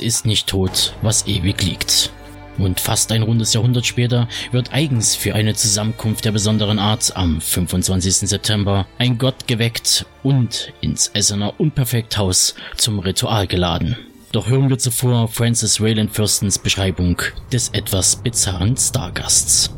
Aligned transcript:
Ist 0.00 0.24
nicht 0.24 0.46
tot, 0.46 0.94
was 1.02 1.26
ewig 1.26 1.62
liegt. 1.62 2.10
Und 2.56 2.80
fast 2.80 3.12
ein 3.12 3.22
rundes 3.22 3.52
Jahrhundert 3.52 3.84
später 3.84 4.28
wird 4.50 4.72
eigens 4.72 5.14
für 5.14 5.34
eine 5.34 5.54
Zusammenkunft 5.54 6.24
der 6.24 6.32
besonderen 6.32 6.78
Art 6.78 7.16
am 7.16 7.40
25. 7.40 8.28
September 8.28 8.86
ein 8.98 9.18
Gott 9.18 9.46
geweckt 9.46 10.06
und 10.22 10.72
ins 10.80 11.08
Essener 11.08 11.60
Unperfekthaus 11.60 12.54
zum 12.76 12.98
Ritual 12.98 13.46
geladen. 13.46 13.96
Doch 14.32 14.48
hören 14.48 14.70
wir 14.70 14.78
zuvor 14.78 15.28
Francis 15.28 15.80
Rayland 15.80 16.12
Fürstens 16.12 16.58
Beschreibung 16.58 17.20
des 17.52 17.68
etwas 17.70 18.16
bizarren 18.16 18.76
Stargasts. 18.76 19.70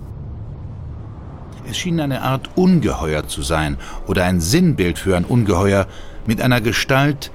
Es 1.69 1.79
schien 1.79 2.01
eine 2.01 2.23
Art 2.23 2.51
Ungeheuer 2.57 3.27
zu 3.27 3.43
sein 3.43 3.77
oder 4.07 4.25
ein 4.25 4.41
Sinnbild 4.41 4.99
für 4.99 5.17
ein 5.17 5.25
Ungeheuer 5.25 5.87
mit 6.27 6.41
einer 6.41 6.61
Gestalt, 6.61 7.31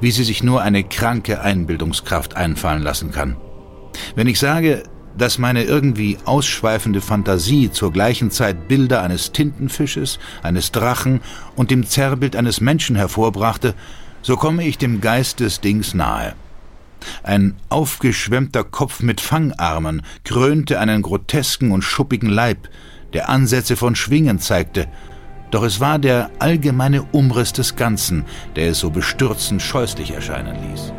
wie 0.00 0.10
sie 0.10 0.24
sich 0.24 0.42
nur 0.42 0.62
eine 0.62 0.84
kranke 0.84 1.40
Einbildungskraft 1.40 2.36
einfallen 2.36 2.82
lassen 2.82 3.10
kann. 3.10 3.36
Wenn 4.14 4.26
ich 4.26 4.38
sage, 4.38 4.82
dass 5.16 5.38
meine 5.38 5.64
irgendwie 5.64 6.18
ausschweifende 6.24 7.00
Fantasie 7.00 7.70
zur 7.70 7.92
gleichen 7.92 8.30
Zeit 8.30 8.68
Bilder 8.68 9.02
eines 9.02 9.32
Tintenfisches, 9.32 10.18
eines 10.42 10.72
Drachen 10.72 11.20
und 11.56 11.70
dem 11.70 11.86
Zerrbild 11.86 12.36
eines 12.36 12.60
Menschen 12.60 12.96
hervorbrachte, 12.96 13.74
so 14.22 14.36
komme 14.36 14.66
ich 14.66 14.78
dem 14.78 15.00
Geist 15.00 15.40
des 15.40 15.60
Dings 15.60 15.94
nahe. 15.94 16.34
Ein 17.22 17.56
aufgeschwemmter 17.70 18.62
Kopf 18.62 19.00
mit 19.00 19.20
Fangarmen 19.20 20.02
krönte 20.24 20.78
einen 20.78 21.02
grotesken 21.02 21.72
und 21.72 21.82
schuppigen 21.82 22.28
Leib, 22.28 22.68
der 23.12 23.28
Ansätze 23.28 23.76
von 23.76 23.96
Schwingen 23.96 24.38
zeigte, 24.38 24.86
doch 25.50 25.62
es 25.62 25.80
war 25.80 25.98
der 25.98 26.30
allgemeine 26.38 27.02
Umriss 27.12 27.52
des 27.52 27.76
Ganzen, 27.76 28.24
der 28.56 28.70
es 28.70 28.80
so 28.80 28.90
bestürzend 28.90 29.62
scheußlich 29.62 30.12
erscheinen 30.12 30.56
ließ. 30.70 30.92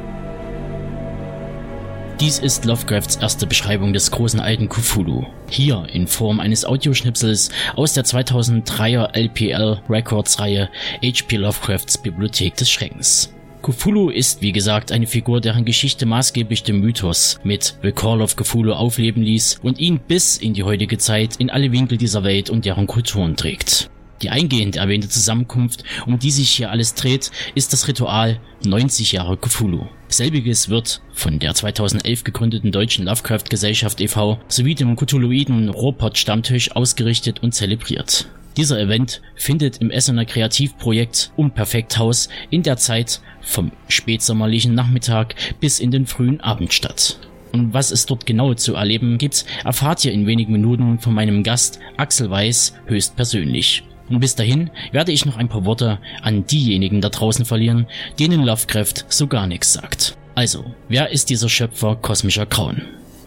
Dies 2.21 2.37
ist 2.37 2.65
Lovecrafts 2.65 3.15
erste 3.15 3.47
Beschreibung 3.47 3.93
des 3.93 4.11
großen 4.11 4.39
alten 4.39 4.69
Cthulhu. 4.69 5.25
Hier 5.49 5.87
in 5.91 6.05
Form 6.05 6.39
eines 6.39 6.65
Audioschnipsels 6.65 7.49
aus 7.75 7.93
der 7.93 8.05
2003er 8.05 9.15
LPL 9.17 9.81
Records 9.89 10.39
Reihe 10.39 10.69
H.P. 11.03 11.37
Lovecrafts 11.37 11.97
Bibliothek 11.97 12.55
des 12.55 12.69
Schreckens. 12.69 13.33
Cthulhu 13.63 14.09
ist 14.09 14.41
wie 14.41 14.51
gesagt 14.51 14.91
eine 14.91 15.05
Figur, 15.05 15.39
deren 15.39 15.65
Geschichte 15.65 16.07
maßgeblich 16.07 16.63
den 16.63 16.79
Mythos 16.79 17.39
mit 17.43 17.75
The 17.83 17.91
Call 17.91 18.21
of 18.21 18.35
Cthulhu 18.35 18.73
aufleben 18.73 19.21
ließ 19.21 19.59
und 19.61 19.79
ihn 19.79 19.99
bis 19.99 20.37
in 20.37 20.53
die 20.53 20.63
heutige 20.63 20.97
Zeit 20.97 21.35
in 21.37 21.51
alle 21.51 21.71
Winkel 21.71 21.97
dieser 21.97 22.23
Welt 22.23 22.49
und 22.49 22.65
deren 22.65 22.87
Kulturen 22.87 23.35
trägt. 23.35 23.90
Die 24.21 24.29
eingehend 24.29 24.75
erwähnte 24.75 25.09
Zusammenkunft, 25.09 25.83
um 26.05 26.19
die 26.19 26.31
sich 26.31 26.51
hier 26.51 26.69
alles 26.69 26.93
dreht, 26.93 27.31
ist 27.55 27.73
das 27.73 27.87
Ritual 27.87 28.39
90 28.63 29.13
Jahre 29.13 29.37
Cthulhu. 29.37 29.87
Selbiges 30.09 30.69
wird 30.69 31.01
von 31.13 31.39
der 31.39 31.53
2011 31.55 32.23
gegründeten 32.23 32.71
Deutschen 32.71 33.05
Lovecraft 33.05 33.45
Gesellschaft 33.49 33.99
e.V. 34.01 34.39
sowie 34.47 34.75
dem 34.75 34.95
Cthulhuiden 34.95 35.69
Robot 35.69 36.17
Stammtisch 36.17 36.75
ausgerichtet 36.75 37.41
und 37.41 37.53
zelebriert. 37.53 38.27
Dieser 38.57 38.79
Event 38.79 39.21
findet 39.35 39.77
im 39.77 39.89
Essener 39.89 40.25
Kreativprojekt 40.25 41.31
Unperfekthaus 41.37 42.27
in 42.49 42.63
der 42.63 42.75
Zeit 42.77 43.21
vom 43.41 43.71
spätsommerlichen 43.87 44.75
Nachmittag 44.75 45.35
bis 45.61 45.79
in 45.79 45.89
den 45.89 46.05
frühen 46.05 46.41
Abend 46.41 46.73
statt. 46.73 47.17
Und 47.53 47.73
was 47.73 47.91
es 47.91 48.05
dort 48.05 48.25
genau 48.25 48.53
zu 48.53 48.75
erleben 48.75 49.17
gibt, 49.17 49.45
erfahrt 49.63 50.05
ihr 50.05 50.11
in 50.11 50.27
wenigen 50.27 50.51
Minuten 50.51 50.99
von 50.99 51.13
meinem 51.13 51.43
Gast 51.43 51.79
Axel 51.97 52.29
Weiß 52.29 52.75
höchstpersönlich. 52.85 53.83
Und 54.11 54.19
bis 54.19 54.35
dahin 54.35 54.69
werde 54.91 55.13
ich 55.13 55.25
noch 55.25 55.37
ein 55.37 55.47
paar 55.47 55.63
Worte 55.63 55.97
an 56.21 56.45
diejenigen 56.45 56.99
da 56.99 57.07
draußen 57.07 57.45
verlieren, 57.45 57.87
denen 58.19 58.43
Lovecraft 58.43 59.05
so 59.07 59.27
gar 59.27 59.47
nichts 59.47 59.71
sagt. 59.71 60.17
Also, 60.35 60.65
wer 60.89 61.11
ist 61.11 61.29
dieser 61.29 61.47
Schöpfer 61.47 61.95
kosmischer 61.95 62.45
Grauen? 62.45 62.81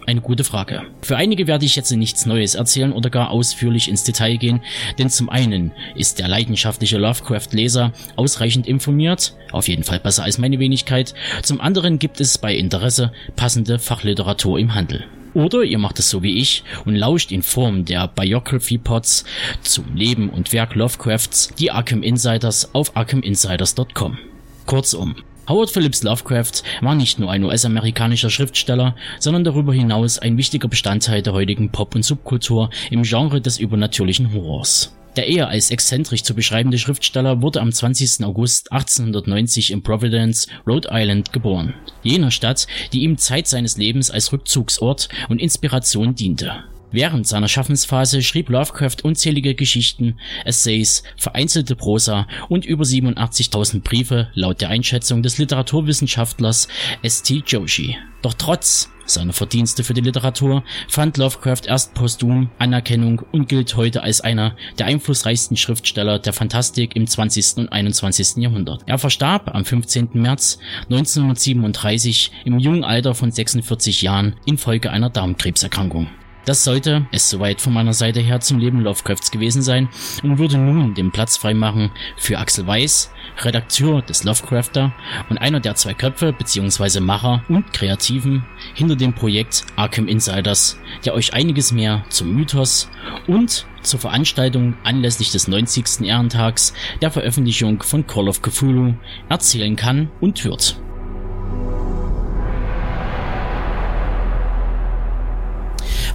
Eine 0.05 0.21
gute 0.21 0.43
Frage. 0.43 0.83
Für 1.01 1.17
einige 1.17 1.47
werde 1.47 1.65
ich 1.65 1.75
jetzt 1.75 1.91
nichts 1.91 2.27
Neues 2.27 2.53
erzählen 2.53 2.93
oder 2.93 3.09
gar 3.09 3.31
ausführlich 3.31 3.89
ins 3.89 4.03
Detail 4.03 4.37
gehen, 4.37 4.61
denn 4.99 5.09
zum 5.09 5.29
einen 5.29 5.71
ist 5.95 6.19
der 6.19 6.27
leidenschaftliche 6.27 6.99
Lovecraft-Leser 6.99 7.91
ausreichend 8.15 8.67
informiert, 8.67 9.33
auf 9.51 9.67
jeden 9.67 9.83
Fall 9.83 9.99
besser 9.99 10.23
als 10.23 10.37
meine 10.37 10.59
Wenigkeit, 10.59 11.15
zum 11.41 11.59
anderen 11.59 11.97
gibt 11.97 12.21
es 12.21 12.37
bei 12.37 12.55
Interesse 12.55 13.11
passende 13.35 13.79
Fachliteratur 13.79 14.59
im 14.59 14.75
Handel. 14.75 15.05
Oder 15.35 15.63
ihr 15.63 15.77
macht 15.77 15.99
es 15.99 16.09
so 16.09 16.23
wie 16.23 16.39
ich 16.39 16.63
und 16.85 16.95
lauscht 16.95 17.31
in 17.31 17.43
Form 17.43 17.83
der 17.83 18.07
Biography 18.07 18.77
Pods 18.77 19.25
zum 19.61 19.93
Leben 19.93 20.29
und 20.29 20.53
Werk 20.53 20.75
Lovecrafts 20.75 21.53
die 21.59 21.71
Arkham 21.71 22.03
Insiders 22.03 22.73
auf 22.73 22.95
arkhaminsiders.com. 22.95 24.17
Kurzum, 24.65 25.15
Howard 25.49 25.69
Phillips 25.69 26.03
Lovecraft 26.03 26.63
war 26.79 26.95
nicht 26.95 27.19
nur 27.19 27.29
ein 27.29 27.43
US-amerikanischer 27.43 28.29
Schriftsteller, 28.29 28.95
sondern 29.19 29.43
darüber 29.43 29.73
hinaus 29.73 30.19
ein 30.19 30.37
wichtiger 30.37 30.69
Bestandteil 30.69 31.21
der 31.21 31.33
heutigen 31.33 31.69
Pop- 31.69 31.95
und 31.95 32.03
Subkultur 32.03 32.69
im 32.89 33.03
Genre 33.03 33.41
des 33.41 33.59
übernatürlichen 33.59 34.33
Horrors. 34.33 34.95
Der 35.15 35.27
eher 35.27 35.47
als 35.47 35.71
exzentrisch 35.71 36.23
zu 36.23 36.35
beschreibende 36.35 36.77
Schriftsteller 36.77 37.41
wurde 37.41 37.61
am 37.61 37.71
20. 37.71 38.25
August 38.25 38.71
1890 38.71 39.71
in 39.71 39.81
Providence, 39.81 40.47
Rhode 40.67 40.89
Island 40.91 41.31
geboren. 41.31 41.73
Jener 42.03 42.31
Stadt, 42.31 42.67
die 42.91 43.01
ihm 43.01 43.17
Zeit 43.17 43.47
seines 43.47 43.77
Lebens 43.77 44.11
als 44.11 44.33
Rückzugsort 44.33 45.07
und 45.29 45.39
Inspiration 45.39 46.15
diente. 46.15 46.65
Während 46.91 47.27
seiner 47.27 47.47
Schaffensphase 47.47 48.21
schrieb 48.21 48.49
Lovecraft 48.49 48.97
unzählige 49.03 49.55
Geschichten, 49.55 50.17
Essays, 50.45 51.03
vereinzelte 51.17 51.75
Prosa 51.75 52.27
und 52.47 52.65
über 52.65 52.83
87.000 52.83 53.81
Briefe 53.81 54.29
laut 54.33 54.61
der 54.61 54.69
Einschätzung 54.69 55.21
des 55.21 55.37
Literaturwissenschaftlers 55.37 56.67
S.T. 57.01 57.43
Joshi. 57.47 57.97
Doch 58.21 58.33
trotz 58.33 58.89
seiner 59.05 59.33
Verdienste 59.33 59.83
für 59.83 59.93
die 59.93 60.01
Literatur 60.01 60.63
fand 60.87 61.17
Lovecraft 61.17 61.67
erst 61.67 61.93
posthum 61.93 62.49
Anerkennung 62.59 63.21
und 63.31 63.47
gilt 63.47 63.75
heute 63.75 64.03
als 64.03 64.21
einer 64.21 64.55
der 64.77 64.87
einflussreichsten 64.87 65.57
Schriftsteller 65.57 66.19
der 66.19 66.33
Fantastik 66.33 66.95
im 66.95 67.07
20. 67.07 67.57
und 67.57 67.71
21. 67.71 68.37
Jahrhundert. 68.37 68.81
Er 68.85 68.97
verstarb 68.97 69.53
am 69.53 69.65
15. 69.65 70.09
März 70.13 70.59
1937 70.89 72.31
im 72.45 72.59
jungen 72.59 72.83
Alter 72.83 73.15
von 73.15 73.31
46 73.31 74.01
Jahren 74.01 74.35
infolge 74.45 74.91
einer 74.91 75.09
Darmkrebserkrankung. 75.09 76.07
Das 76.45 76.63
sollte 76.63 77.07
es 77.11 77.27
soweit 77.27 77.59
von 77.59 77.73
meiner 77.73 77.93
Seite 77.93 78.19
her 78.19 78.39
zum 78.39 78.59
Leben 78.59 78.81
Lovecrafts 78.81 79.31
gewesen 79.31 79.63
sein 79.63 79.89
und 80.21 80.37
würde 80.37 80.57
nun 80.57 80.93
den 80.93 81.11
Platz 81.11 81.37
freimachen 81.37 81.91
für 82.17 82.37
Axel 82.37 82.67
Weiß, 82.67 83.11
Redakteur 83.39 84.03
des 84.03 84.23
Lovecrafter 84.23 84.93
und 85.29 85.39
einer 85.39 85.59
der 85.59 85.73
zwei 85.73 85.95
Köpfe 85.95 86.33
bzw. 86.33 86.99
Macher 86.99 87.43
und 87.49 87.73
Kreativen 87.73 88.45
hinter 88.75 88.95
dem 88.95 89.13
Projekt 89.13 89.65
Arkham 89.75 90.07
Insiders, 90.07 90.77
der 91.03 91.15
euch 91.15 91.33
einiges 91.33 91.71
mehr 91.71 92.05
zum 92.09 92.33
Mythos 92.35 92.89
und 93.25 93.65
zur 93.81 93.99
Veranstaltung 93.99 94.75
anlässlich 94.83 95.31
des 95.31 95.47
90. 95.47 96.01
Ehrentags 96.01 96.73
der 97.01 97.09
Veröffentlichung 97.11 97.81
von 97.81 98.05
Call 98.05 98.29
of 98.29 98.41
Cthulhu 98.41 98.93
erzählen 99.29 99.75
kann 99.75 100.09
und 100.21 100.43
wird. 100.43 100.79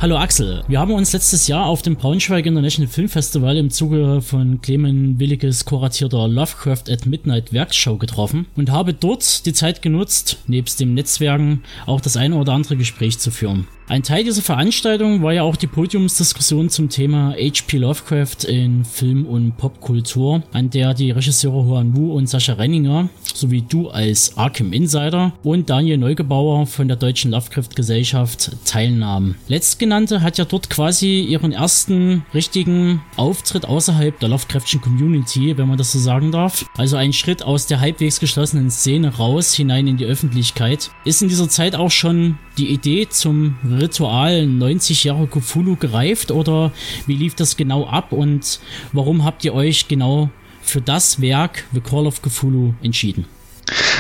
Hallo 0.01 0.17
Axel, 0.17 0.65
wir 0.67 0.81
haben 0.81 0.93
uns 0.93 1.13
letztes 1.13 1.47
Jahr 1.47 1.67
auf 1.67 1.83
dem 1.83 1.95
Braunschweig 1.95 2.47
International 2.47 2.91
Film 2.91 3.11
Festival 3.11 3.59
im 3.59 3.69
Zuge 3.69 4.23
von 4.23 4.63
Clemen 4.63 5.21
Williges 5.21 5.67
kuratierter 5.67 6.27
Lovecraft 6.27 6.85
at 6.89 7.05
Midnight 7.05 7.53
Werkshow 7.53 7.99
getroffen 7.99 8.47
und 8.57 8.71
habe 8.71 8.95
dort 8.95 9.45
die 9.45 9.53
Zeit 9.53 9.83
genutzt, 9.83 10.39
nebst 10.47 10.81
dem 10.81 10.95
Netzwerken 10.95 11.65
auch 11.85 12.01
das 12.01 12.17
eine 12.17 12.37
oder 12.37 12.55
andere 12.55 12.79
Gespräch 12.79 13.19
zu 13.19 13.31
führen. 13.31 13.69
Ein 13.91 14.05
Teil 14.05 14.23
dieser 14.23 14.43
Veranstaltung 14.43 15.21
war 15.21 15.33
ja 15.33 15.43
auch 15.43 15.57
die 15.57 15.67
Podiumsdiskussion 15.67 16.71
zum 16.71 16.91
Thema 16.91 17.33
H.P. 17.33 17.79
Lovecraft 17.79 18.45
in 18.47 18.85
Film 18.85 19.27
und 19.27 19.57
Popkultur, 19.57 20.45
an 20.53 20.71
der 20.71 20.95
die 20.95 21.11
Regisseure 21.11 21.65
Huan 21.65 21.97
Wu 21.97 22.13
und 22.13 22.29
Sascha 22.29 22.53
Renninger 22.53 23.09
sowie 23.35 23.63
du 23.69 23.89
als 23.89 24.37
Arkham 24.37 24.73
Insider 24.73 25.33
und 25.43 25.71
Daniel 25.71 25.99
Neugebauer 25.99 26.69
von 26.69 26.87
der 26.87 26.97
Deutschen 26.97 27.33
Lovecraft 27.33 27.71
Gesellschaft 27.75 28.53
teilnahmen. 28.65 29.35
Letztgenannte 29.49 30.23
hat 30.23 30.39
ja 30.39 30.45
dort 30.45 30.71
quasi 30.71 31.23
ihren 31.23 31.51
ersten 31.51 32.25
richtigen 32.33 33.03
Auftritt 33.17 33.65
außerhalb 33.65 34.21
der 34.21 34.29
Lovecraftschen 34.29 34.81
Community, 34.81 35.59
wenn 35.59 35.67
man 35.67 35.79
das 35.79 35.91
so 35.91 35.99
sagen 35.99 36.31
darf. 36.31 36.65
Also 36.77 36.97
ein 36.97 37.13
Schritt 37.13 37.43
aus 37.43 37.67
der 37.67 37.81
halbwegs 37.81 38.21
geschlossenen 38.21 38.71
Szene 38.71 39.17
raus 39.17 39.53
hinein 39.53 39.89
in 39.89 39.97
die 39.97 40.07
Öffentlichkeit. 40.07 40.93
Ist 41.05 41.23
in 41.23 41.29
dieser 41.29 41.49
Zeit 41.49 41.75
auch 41.75 41.91
schon 41.91 42.39
die 42.57 42.69
Idee 42.69 43.09
zum 43.09 43.57
Ritual 43.81 44.47
90 44.47 45.05
Jahre 45.05 45.27
Cthulhu 45.27 45.77
gereift 45.77 46.31
oder 46.31 46.73
wie 47.07 47.17
lief 47.17 47.35
das 47.35 47.57
genau 47.57 47.87
ab 47.87 48.13
und 48.13 48.61
warum 48.93 49.25
habt 49.25 49.45
ihr 49.45 49.55
euch 49.55 49.89
genau 49.89 50.31
für 50.63 50.81
das 50.81 51.21
Werk 51.21 51.65
The 51.73 51.81
Call 51.81 52.07
of 52.07 52.23
Cthulhu 52.23 52.75
entschieden? 52.83 53.25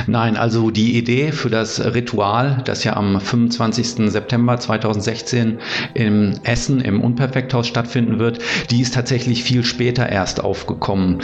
Nein, 0.06 0.36
also 0.36 0.70
die 0.70 0.96
Idee 0.96 1.32
für 1.32 1.50
das 1.50 1.84
Ritual, 1.94 2.62
das 2.64 2.84
ja 2.84 2.96
am 2.96 3.20
25. 3.20 4.10
September 4.10 4.58
2016 4.58 5.58
in 5.94 6.40
Essen 6.44 6.80
im 6.80 7.00
Unperfekthaus 7.00 7.66
stattfinden 7.66 8.18
wird, 8.18 8.38
die 8.70 8.80
ist 8.80 8.94
tatsächlich 8.94 9.42
viel 9.42 9.64
später 9.64 10.08
erst 10.08 10.42
aufgekommen. 10.42 11.18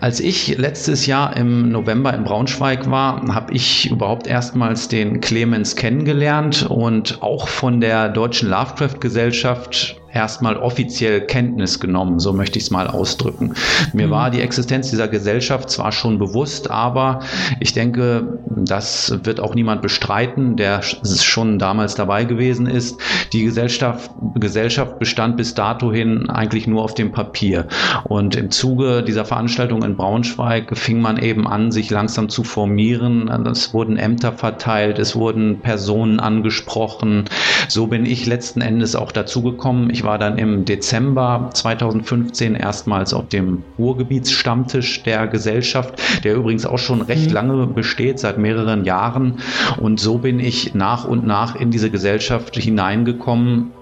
Als 0.00 0.20
ich 0.20 0.56
letztes 0.58 1.06
Jahr 1.06 1.36
im 1.36 1.70
November 1.70 2.12
in 2.14 2.24
Braunschweig 2.24 2.90
war, 2.90 3.22
habe 3.34 3.52
ich 3.54 3.90
überhaupt 3.90 4.26
erstmals 4.26 4.88
den 4.88 5.20
Clemens 5.20 5.76
kennengelernt 5.76 6.66
und 6.68 7.22
auch 7.22 7.48
von 7.48 7.80
der 7.80 8.08
Deutschen 8.08 8.48
Lovecraft 8.50 9.00
Gesellschaft 9.00 9.96
erstmal 10.16 10.56
offiziell 10.56 11.20
Kenntnis 11.20 11.78
genommen, 11.78 12.18
so 12.18 12.32
möchte 12.32 12.58
ich 12.58 12.64
es 12.64 12.70
mal 12.70 12.88
ausdrücken. 12.88 13.54
Mir 13.92 14.06
mhm. 14.06 14.10
war 14.10 14.30
die 14.30 14.40
Existenz 14.40 14.90
dieser 14.90 15.08
Gesellschaft 15.08 15.68
zwar 15.68 15.92
schon 15.92 16.18
bewusst, 16.18 16.70
aber 16.70 17.20
ich 17.60 17.74
denke, 17.74 18.38
das 18.56 19.14
wird 19.24 19.40
auch 19.40 19.54
niemand 19.54 19.82
bestreiten, 19.82 20.56
der 20.56 20.80
schon 20.82 21.58
damals 21.58 21.94
dabei 21.94 22.24
gewesen 22.24 22.66
ist. 22.66 22.98
Die 23.32 23.44
Gesellschaft, 23.44 24.10
Gesellschaft 24.34 24.98
bestand 24.98 25.36
bis 25.36 25.54
dato 25.54 25.92
hin 25.92 26.30
eigentlich 26.30 26.66
nur 26.66 26.82
auf 26.82 26.94
dem 26.94 27.12
Papier. 27.12 27.66
Und 28.04 28.36
im 28.36 28.50
Zuge 28.50 29.02
dieser 29.02 29.26
Veranstaltung 29.26 29.82
in 29.82 29.96
Braunschweig 29.96 30.76
fing 30.78 31.00
man 31.00 31.18
eben 31.18 31.46
an, 31.46 31.70
sich 31.72 31.90
langsam 31.90 32.30
zu 32.30 32.42
formieren. 32.42 33.28
Es 33.46 33.74
wurden 33.74 33.98
Ämter 33.98 34.32
verteilt, 34.32 34.98
es 34.98 35.14
wurden 35.14 35.60
Personen 35.60 36.20
angesprochen. 36.20 37.26
So 37.68 37.86
bin 37.86 38.06
ich 38.06 38.24
letzten 38.24 38.62
Endes 38.62 38.96
auch 38.96 39.12
dazu 39.12 39.42
gekommen. 39.42 39.90
Ich 39.90 40.05
war 40.06 40.18
dann 40.18 40.38
im 40.38 40.64
Dezember 40.64 41.50
2015 41.52 42.54
erstmals 42.54 43.12
auf 43.12 43.28
dem 43.28 43.64
Ruhrgebietsstammtisch 43.78 45.02
der 45.02 45.26
Gesellschaft, 45.26 46.24
der 46.24 46.36
übrigens 46.36 46.64
auch 46.64 46.78
schon 46.78 47.02
recht 47.02 47.28
mhm. 47.28 47.34
lange 47.34 47.66
besteht, 47.66 48.18
seit 48.18 48.38
mehreren 48.38 48.84
Jahren. 48.84 49.40
Und 49.78 50.00
so 50.00 50.18
bin 50.18 50.40
ich 50.40 50.74
nach 50.74 51.06
und 51.06 51.26
nach 51.26 51.56
in 51.56 51.70
diese 51.70 51.90
Gesellschaft 51.90 52.56
hineingekommen 52.56 53.72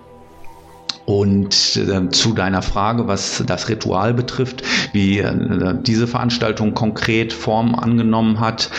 und 1.07 1.77
äh, 1.77 2.09
zu 2.11 2.33
deiner 2.33 2.63
Frage, 2.63 3.07
was 3.07 3.43
das 3.47 3.69
Ritual 3.69 4.15
betrifft, 4.15 4.63
wie 4.93 5.19
äh, 5.19 5.75
diese 5.83 6.07
Veranstaltung 6.07 6.75
konkret 6.75 7.33
Form 7.33 7.75
angenommen 7.75 8.41
hat, 8.41 8.71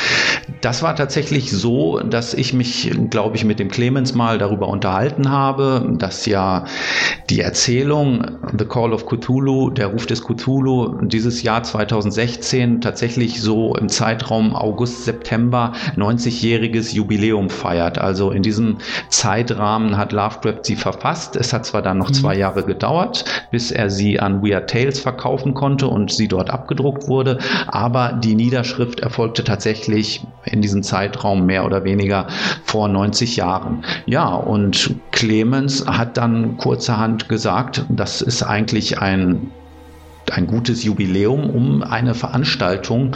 das 0.62 0.81
war 0.81 0.95
tatsächlich 0.95 1.51
so, 1.51 2.00
dass 2.00 2.33
ich 2.33 2.54
mich, 2.54 2.92
glaube 3.10 3.36
ich, 3.36 3.45
mit 3.45 3.60
dem 3.60 3.69
Clemens 3.69 4.16
mal 4.16 4.38
darüber 4.38 4.68
unterhalten 4.68 5.30
habe, 5.30 5.95
dass 5.98 6.25
ja 6.25 6.66
die 7.30 7.42
Erzählung 7.42 8.25
The 8.57 8.66
Call 8.66 8.94
of 8.94 9.06
Cthulhu, 9.06 9.69
der 9.69 9.88
Ruf 9.88 10.06
des 10.06 10.24
Cthulhu, 10.24 11.01
dieses 11.06 11.44
Jahr 11.44 11.63
2016 11.63 12.81
tatsächlich 12.81 13.42
so 13.42 13.75
im 13.75 13.89
Zeitraum 13.89 14.56
August, 14.56 15.06
September 15.06 15.74
90-jähriges 15.95 16.94
Jubiläum 16.94 17.50
feiert. 17.50 17.98
Also 17.98 18.31
in 18.31 18.44
diesem 18.44 18.77
Zeitrahmen 19.10 19.98
hat 19.98 20.12
Lovecraft 20.12 20.62
sie 20.63 20.75
verfasst. 20.75 21.36
Es 21.36 21.54
hat 21.54 21.66
zwar 21.66 21.81
dann 21.81 21.98
noch 21.98 22.12
zwei 22.16 22.36
Jahre 22.36 22.64
gedauert, 22.64 23.26
bis 23.52 23.72
er 23.72 23.90
sie 23.90 24.20
an 24.20 24.42
Weird 24.42 24.70
Tales 24.70 25.00
verkaufen 25.00 25.54
konnte 25.54 25.88
und 25.88 26.12
sie 26.12 26.28
dort 26.28 26.50
abgedruckt 26.50 27.08
wurde. 27.08 27.40
Aber 27.68 28.14
die 28.14 28.36
Niederschrift 28.36 29.00
erfolgte 29.00 29.44
tatsächlich 29.44 30.26
in 30.46 30.62
diesem 30.62 30.84
Zeitraum 30.84 31.46
mehr 31.46 31.66
oder 31.66 31.84
weniger 31.84 32.28
vor 32.64 32.88
90 32.88 33.36
Jahren. 33.36 33.84
Ja, 34.06 34.34
und 34.34 34.96
Clemens 35.12 35.86
hat 35.88 36.18
dann 36.18 36.58
kurzerhand 36.58 37.30
gesagt, 37.30 37.86
das 37.90 38.22
ist 38.22 38.44
eigentlich 38.44 39.00
ein 39.00 39.52
ein 40.32 40.48
gutes 40.48 40.84
Jubiläum, 40.84 41.50
um 41.50 41.84
eine 41.84 42.16
Veranstaltung 42.16 43.16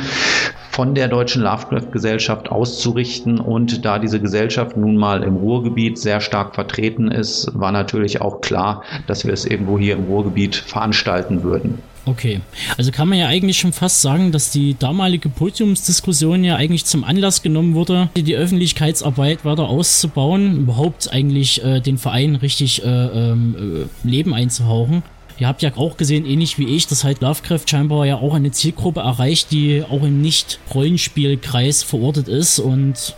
von 0.72 0.96
der 0.96 1.08
Deutschen 1.08 1.42
Lovecraft-Gesellschaft 1.42 2.50
auszurichten. 2.50 3.40
Und 3.40 3.86
da 3.86 4.00
diese 4.00 4.20
Gesellschaft 4.20 4.78
nun 4.78 4.98
mal 4.98 5.24
im 5.24 5.36
Ruhrgebiet 5.36 5.98
sehr 5.98 6.22
stark 6.22 6.56
vertreten 6.56 7.10
ist, 7.10 7.50
war 7.54 7.72
natürlich 7.72 8.22
auch 8.22 8.42
klar, 8.42 8.84
dass 9.08 9.26
wir 9.26 9.34
es 9.34 9.46
irgendwo 9.46 9.78
hier 9.78 9.96
im 9.96 10.06
Ruhrgebiet 10.06 10.56
veranstalten 10.56 11.44
würden. 11.44 11.80
Okay, 12.06 12.42
also 12.78 12.92
kann 12.92 13.08
man 13.08 13.20
ja 13.20 13.28
eigentlich 13.28 13.60
schon 13.60 13.74
fast 13.74 14.02
sagen, 14.02 14.32
dass 14.32 14.50
die 14.50 14.76
damalige 14.78 15.30
Podiumsdiskussion 15.30 16.44
ja 16.44 16.56
eigentlich 16.56 16.86
zum 16.86 17.04
Anlass 17.04 17.44
genommen 17.44 17.76
wurde, 17.76 18.10
die 18.16 18.36
Öffentlichkeitsarbeit 18.36 19.46
weiter 19.46 19.70
auszubauen, 19.70 20.58
überhaupt 20.58 21.12
eigentlich 21.12 21.64
äh, 21.64 21.82
den 21.82 22.00
Verein 22.00 22.36
richtig 22.36 22.84
äh, 22.84 22.88
ähm, 22.88 23.88
äh, 24.04 24.08
Leben 24.08 24.34
einzuhauchen. 24.34 25.04
Ihr 25.40 25.48
habt 25.48 25.62
ja 25.62 25.76
auch 25.78 25.96
gesehen, 25.96 26.26
ähnlich 26.26 26.58
wie 26.58 26.76
ich, 26.76 26.88
dass 26.88 27.06
halt 27.06 27.22
Lovecraft 27.22 27.62
scheinbar 27.66 28.06
ja 28.06 28.18
auch 28.18 28.34
eine 28.34 28.52
Zielgruppe 28.52 29.00
erreicht, 29.00 29.52
die 29.52 29.84
auch 29.84 30.04
im 30.04 30.22
Nicht-Rollenspielkreis 30.22 31.84
verortet 31.84 32.28
ist 32.28 32.60
und 32.60 33.16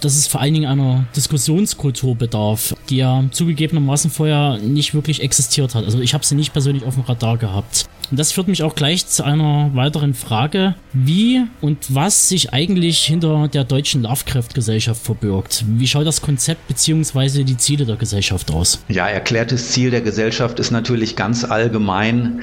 dass 0.00 0.16
es 0.16 0.28
vor 0.28 0.40
allen 0.40 0.54
Dingen 0.54 0.70
einer 0.70 1.06
Diskussionskultur 1.16 2.14
bedarf, 2.14 2.74
die 2.88 2.98
ja 2.98 3.24
zugegebenermaßen 3.32 4.12
vorher 4.12 4.58
nicht 4.58 4.94
wirklich 4.94 5.22
existiert 5.22 5.74
hat. 5.74 5.84
Also 5.84 6.00
ich 6.00 6.14
habe 6.14 6.24
sie 6.24 6.36
nicht 6.36 6.52
persönlich 6.52 6.84
auf 6.84 6.94
dem 6.94 7.02
Radar 7.02 7.36
gehabt. 7.36 7.86
Und 8.10 8.18
das 8.18 8.32
führt 8.32 8.48
mich 8.48 8.64
auch 8.64 8.74
gleich 8.74 9.06
zu 9.06 9.22
einer 9.24 9.70
weiteren 9.74 10.14
Frage. 10.14 10.74
Wie 10.92 11.42
und 11.60 11.94
was 11.94 12.28
sich 12.28 12.52
eigentlich 12.52 13.04
hinter 13.04 13.46
der 13.46 13.62
deutschen 13.62 14.02
Lovecraft-Gesellschaft 14.02 15.00
verbirgt? 15.00 15.64
Wie 15.68 15.86
schaut 15.86 16.06
das 16.06 16.20
Konzept 16.20 16.66
bzw. 16.66 17.44
die 17.44 17.56
Ziele 17.56 17.86
der 17.86 17.94
Gesellschaft 17.94 18.50
aus? 18.50 18.80
Ja, 18.88 19.06
erklärtes 19.06 19.70
Ziel 19.70 19.92
der 19.92 20.00
Gesellschaft 20.00 20.58
ist 20.58 20.72
natürlich 20.72 21.14
ganz 21.14 21.39
allgemein 21.44 22.40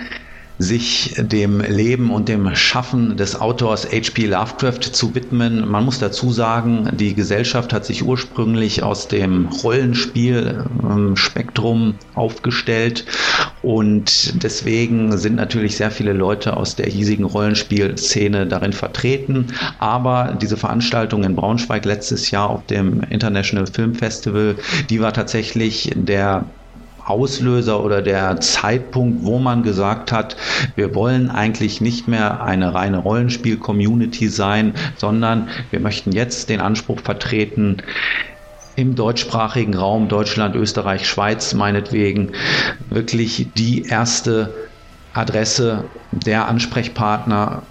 sich 0.60 1.14
dem 1.18 1.62
Leben 1.62 2.10
und 2.10 2.30
dem 2.30 2.56
Schaffen 2.56 3.16
des 3.16 3.40
Autors 3.40 3.86
H.P. 3.86 4.26
Lovecraft 4.26 4.92
zu 4.92 5.14
widmen. 5.14 5.68
Man 5.68 5.86
muss 5.86 6.00
dazu 6.00 6.32
sagen, 6.32 6.90
die 6.94 7.14
Gesellschaft 7.14 7.74
hat 7.74 7.86
sich 7.86 8.04
ursprünglich 8.04 8.82
aus 8.82 9.08
dem 9.08 9.50
Rollenspiel-Spektrum 9.50 12.00
aufgestellt 12.16 13.06
und 13.62 14.44
deswegen 14.44 15.16
sind 15.18 15.36
natürlich 15.36 15.78
sehr 15.78 15.92
viele 15.92 16.14
Leute 16.14 16.58
aus 16.58 16.76
der 16.76 16.88
hiesigen 16.88 17.26
Rollenspielszene 17.26 18.48
darin 18.48 18.74
vertreten. 18.74 19.54
Aber 19.78 20.36
diese 20.42 20.58
Veranstaltung 20.58 21.24
in 21.24 21.36
Braunschweig 21.36 21.86
letztes 21.86 22.32
Jahr 22.32 22.50
auf 22.50 22.66
dem 22.66 23.02
International 23.02 23.68
Film 23.68 23.94
Festival, 23.94 24.56
die 24.90 25.02
war 25.02 25.14
tatsächlich 25.14 25.92
der 25.96 26.56
Auslöser 27.08 27.84
oder 27.84 28.02
der 28.02 28.40
Zeitpunkt, 28.42 29.24
wo 29.24 29.40
man 29.40 29.64
gesagt 29.64 30.12
hat, 30.12 30.36
wir 30.76 30.94
wollen 30.94 31.30
eigentlich 31.30 31.82
nicht 31.82 32.08
mehr 32.08 32.44
eine 32.44 32.74
reine 32.74 32.98
Rollenspiel-Community 32.98 34.28
sein, 34.28 34.74
sondern 34.98 35.50
wir 35.72 35.80
möchten 35.80 36.12
jetzt 36.12 36.50
den 36.50 36.60
Anspruch 36.60 37.00
vertreten, 37.00 37.78
im 38.76 38.94
deutschsprachigen 38.94 39.74
Raum, 39.74 40.08
Deutschland, 40.08 40.56
Österreich, 40.56 41.10
Schweiz 41.10 41.56
meinetwegen, 41.56 42.34
wirklich 42.92 43.48
die 43.58 43.88
erste 43.88 44.54
Adresse, 45.14 45.86
der 46.12 46.48
Ansprechpartner 46.48 47.64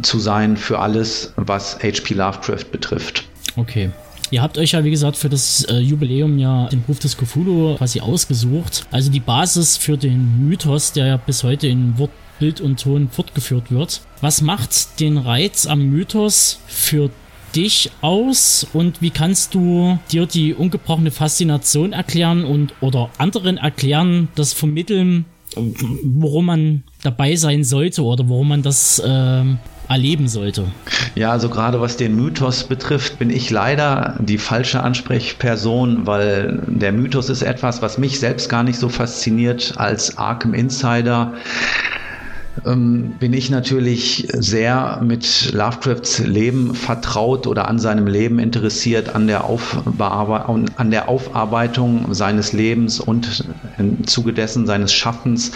zu 0.00 0.18
sein 0.18 0.56
für 0.56 0.78
alles, 0.78 1.34
was 1.36 1.78
HP 1.82 2.14
Lovecraft 2.14 2.72
betrifft. 2.72 3.28
Okay. 3.56 3.90
Ihr 4.30 4.42
habt 4.42 4.58
euch 4.58 4.72
ja, 4.72 4.84
wie 4.84 4.90
gesagt, 4.90 5.16
für 5.16 5.28
das 5.28 5.64
äh, 5.64 5.78
Jubiläum 5.78 6.38
ja 6.38 6.68
den 6.68 6.84
Ruf 6.86 7.00
des 7.00 7.16
Cthulhu 7.16 7.76
quasi 7.76 8.00
ausgesucht. 8.00 8.86
Also 8.92 9.10
die 9.10 9.20
Basis 9.20 9.76
für 9.76 9.96
den 9.96 10.46
Mythos, 10.46 10.92
der 10.92 11.06
ja 11.06 11.16
bis 11.16 11.42
heute 11.42 11.66
in 11.66 11.98
Wort, 11.98 12.10
Bild 12.38 12.60
und 12.60 12.80
Ton 12.80 13.08
fortgeführt 13.10 13.70
wird. 13.70 14.00
Was 14.22 14.40
macht 14.40 14.98
den 14.98 15.18
Reiz 15.18 15.66
am 15.66 15.82
Mythos 15.82 16.58
für 16.66 17.10
dich 17.54 17.90
aus 18.00 18.66
und 18.72 19.02
wie 19.02 19.10
kannst 19.10 19.54
du 19.54 19.98
dir 20.10 20.26
die 20.26 20.54
ungebrochene 20.54 21.10
Faszination 21.10 21.92
erklären 21.92 22.44
und 22.44 22.72
oder 22.80 23.10
anderen 23.18 23.58
erklären, 23.58 24.28
das 24.36 24.52
vermitteln, 24.52 25.26
worum 25.54 26.46
man 26.46 26.82
dabei 27.02 27.36
sein 27.36 27.64
sollte 27.64 28.04
oder 28.04 28.28
warum 28.28 28.48
man 28.48 28.62
das 28.62 28.98
äh, 29.00 29.44
erleben 29.90 30.28
sollte. 30.28 30.66
Ja, 31.16 31.32
also 31.32 31.48
gerade 31.48 31.80
was 31.80 31.96
den 31.96 32.14
Mythos 32.14 32.64
betrifft, 32.64 33.18
bin 33.18 33.28
ich 33.28 33.50
leider 33.50 34.16
die 34.20 34.38
falsche 34.38 34.82
Ansprechperson, 34.82 36.06
weil 36.06 36.62
der 36.66 36.92
Mythos 36.92 37.28
ist 37.28 37.42
etwas, 37.42 37.82
was 37.82 37.98
mich 37.98 38.20
selbst 38.20 38.48
gar 38.48 38.62
nicht 38.62 38.78
so 38.78 38.88
fasziniert 38.88 39.74
als 39.76 40.16
Arkham 40.16 40.54
Insider 40.54 41.34
ähm, 42.66 43.14
bin 43.18 43.32
ich 43.32 43.50
natürlich 43.50 44.28
sehr 44.32 45.00
mit 45.02 45.52
Lovecrafts 45.52 46.18
Leben 46.18 46.74
vertraut 46.74 47.46
oder 47.46 47.68
an 47.68 47.78
seinem 47.78 48.06
Leben 48.06 48.38
interessiert, 48.38 49.14
an 49.14 49.26
der, 49.26 49.44
an 49.44 50.90
der 50.90 51.08
Aufarbeitung 51.08 52.12
seines 52.12 52.52
Lebens 52.52 53.00
und 53.00 53.44
im 53.78 54.06
Zuge 54.06 54.32
dessen 54.32 54.66
seines 54.66 54.92
Schaffens. 54.92 55.52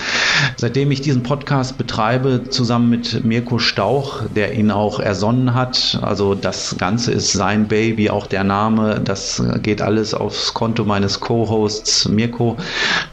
Seitdem 0.56 0.90
ich 0.90 1.00
diesen 1.00 1.22
Podcast 1.22 1.78
betreibe, 1.78 2.44
zusammen 2.48 2.90
mit 2.90 3.24
Mirko 3.24 3.58
Stauch, 3.58 4.22
der 4.34 4.54
ihn 4.54 4.70
auch 4.70 5.00
ersonnen 5.00 5.54
hat, 5.54 5.98
also 6.02 6.34
das 6.34 6.76
Ganze 6.78 7.12
ist 7.12 7.32
sein 7.32 7.68
Baby, 7.68 8.10
auch 8.10 8.26
der 8.26 8.44
Name, 8.44 9.00
das 9.04 9.42
geht 9.62 9.82
alles 9.82 10.14
aufs 10.14 10.54
Konto 10.54 10.84
meines 10.84 11.20
Co-Hosts 11.20 12.08
Mirko, 12.08 12.56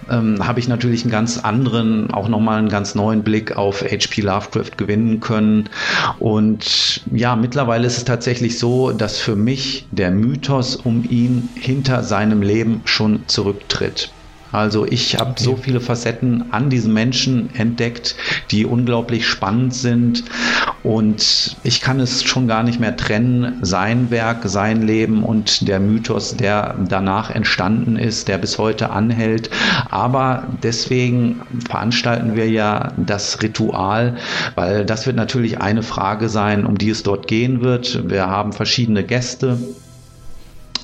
ähm, 0.10 0.46
habe 0.46 0.60
ich 0.60 0.68
natürlich 0.68 1.04
einen 1.04 1.12
ganz 1.12 1.40
anderen, 1.40 2.12
auch 2.12 2.28
nochmal 2.28 2.60
einen 2.60 2.70
ganz 2.70 2.96
neuen 2.96 3.24
Blick 3.24 3.58
auf 3.58 3.71
auf 3.72 3.82
H.P. 3.82 4.22
Lovecraft 4.22 4.72
gewinnen 4.78 5.22
können. 5.22 5.70
Und 6.20 7.06
ja, 7.10 7.38
mittlerweile 7.38 7.88
ist 7.88 7.98
es 7.98 8.04
tatsächlich 8.04 8.60
so, 8.60 8.92
dass 8.92 9.18
für 9.18 9.38
mich 9.38 9.88
der 9.92 10.12
Mythos 10.12 10.76
um 10.76 11.06
ihn 11.06 11.56
hinter 11.58 12.04
seinem 12.04 12.42
Leben 12.42 12.82
schon 12.84 13.30
zurücktritt. 13.30 14.14
Also 14.52 14.86
ich 14.86 15.18
habe 15.20 15.32
okay. 15.32 15.44
so 15.44 15.56
viele 15.56 15.80
Facetten 15.80 16.52
an 16.52 16.70
diesem 16.70 16.94
Menschen 16.94 17.54
entdeckt, 17.56 18.16
die 18.52 18.66
unglaublich 18.66 19.28
spannend 19.28 19.74
sind 19.74 20.24
und 20.84 21.58
ich 21.64 21.80
kann 21.80 22.00
es 22.00 22.24
schon 22.24 22.48
gar 22.48 22.64
nicht 22.64 22.80
mehr 22.80 22.98
trennen, 22.98 23.60
sein 23.62 24.10
Werk, 24.10 24.40
sein 24.46 24.82
Leben 24.82 25.24
und 25.24 25.68
der 25.68 25.80
Mythos, 25.80 26.36
der 26.36 26.76
danach 26.90 27.30
entstanden 27.30 27.98
ist, 27.98 28.28
der 28.28 28.40
bis 28.40 28.58
heute 28.58 28.90
anhält. 28.90 29.52
Aber 29.90 30.48
deswegen 30.64 31.42
veranstalten 31.68 32.36
wir 32.36 32.50
ja 32.50 32.94
das 32.98 33.44
Ritual, 33.44 34.18
weil 34.56 34.86
das 34.86 35.06
wird 35.06 35.16
natürlich 35.16 35.62
eine 35.62 35.84
Frage 35.84 36.30
sein, 36.30 36.66
um 36.66 36.78
die 36.78 36.90
es 36.90 37.04
dort 37.04 37.28
gehen 37.28 37.62
wird. 37.62 38.10
Wir 38.10 38.28
haben 38.28 38.52
verschiedene 38.52 39.04
Gäste 39.04 39.60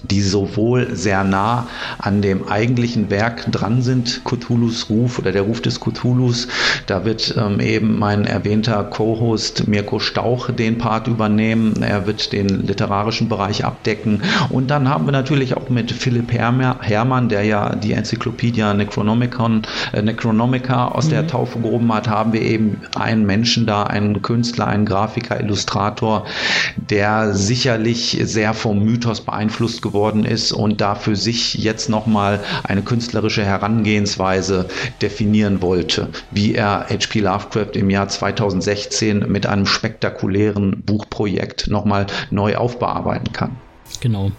die 0.03 0.21
sowohl 0.21 0.95
sehr 0.95 1.23
nah 1.23 1.67
an 1.97 2.21
dem 2.21 2.47
eigentlichen 2.47 3.09
Werk 3.09 3.51
dran 3.51 3.81
sind, 3.81 4.21
Cthulhus 4.23 4.89
Ruf 4.89 5.19
oder 5.19 5.31
der 5.31 5.43
Ruf 5.43 5.61
des 5.61 5.79
Cthulhus. 5.79 6.47
Da 6.85 7.05
wird 7.05 7.35
ähm, 7.37 7.59
eben 7.59 7.99
mein 7.99 8.25
erwähnter 8.25 8.83
Co-Host 8.83 9.67
Mirko 9.67 9.99
Stauch 9.99 10.51
den 10.51 10.77
Part 10.77 11.07
übernehmen. 11.07 11.81
Er 11.81 12.07
wird 12.07 12.31
den 12.31 12.65
literarischen 12.65 13.29
Bereich 13.29 13.65
abdecken. 13.65 14.21
Und 14.49 14.69
dann 14.69 14.89
haben 14.89 15.05
wir 15.05 15.11
natürlich 15.11 15.57
auch 15.57 15.69
mit 15.69 15.91
Philipp 15.91 16.31
Herrmann, 16.31 17.29
der 17.29 17.43
ja 17.43 17.75
die 17.75 17.93
Enzyklopädie 17.93 18.63
Necronomicon, 18.73 19.63
äh, 19.93 20.01
Necronomica 20.01 20.87
aus 20.87 21.05
mhm. 21.05 21.09
der 21.11 21.27
Taufe 21.27 21.59
gehoben 21.59 21.93
hat, 21.93 22.07
haben 22.07 22.33
wir 22.33 22.41
eben 22.41 22.81
einen 22.95 23.25
Menschen 23.25 23.65
da, 23.65 23.83
einen 23.83 24.21
Künstler, 24.21 24.67
einen 24.67 24.85
Grafiker, 24.85 25.39
Illustrator, 25.39 26.25
der 26.77 27.33
sicherlich 27.33 28.19
sehr 28.23 28.53
vom 28.53 28.83
Mythos 28.83 29.21
beeinflusst 29.21 29.81
geworden 29.81 29.96
ist 30.23 30.51
und 30.51 30.81
da 30.81 30.95
für 30.95 31.15
sich 31.15 31.55
jetzt 31.55 31.89
nochmal 31.89 32.39
eine 32.63 32.81
künstlerische 32.81 33.43
Herangehensweise 33.43 34.67
definieren 35.01 35.61
wollte, 35.61 36.09
wie 36.31 36.55
er 36.55 36.85
H.P. 36.89 37.19
Lovecraft 37.19 37.75
im 37.75 37.89
Jahr 37.89 38.07
2016 38.07 39.25
mit 39.27 39.45
einem 39.45 39.65
spektakulären 39.65 40.83
Buchprojekt 40.85 41.67
nochmal 41.67 42.07
neu 42.29 42.55
aufbearbeiten 42.55 43.33
kann. 43.33 43.57
Genau. 44.01 44.31